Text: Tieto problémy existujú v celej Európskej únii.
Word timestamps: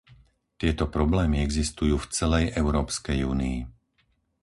Tieto 0.61 0.85
problémy 0.95 1.37
existujú 1.47 1.95
v 2.01 2.09
celej 2.17 2.45
Európskej 2.61 3.19
únii. 3.33 3.57